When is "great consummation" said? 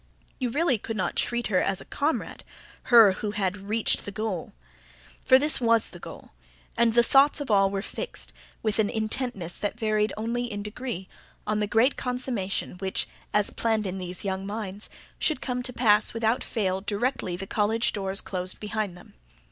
11.67-12.77